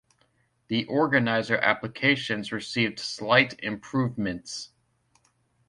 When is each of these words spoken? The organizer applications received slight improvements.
The 0.67 0.83
organizer 0.85 1.57
applications 1.57 2.51
received 2.51 2.97
slight 2.99 3.53
improvements. 3.59 4.71